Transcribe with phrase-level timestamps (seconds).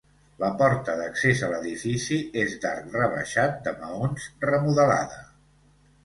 [0.43, 5.21] La porta d'accés a l'edifici és d'arc rebaixat de maons, remodelada.